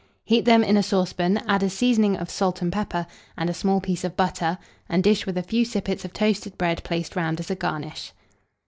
[0.23, 3.05] Heat them in a saucepan, add a seasoning of salt and pepper,
[3.37, 4.57] and a small piece of butter,
[4.89, 8.11] and dish with a few sippets of toasted bread placed round as a garnish.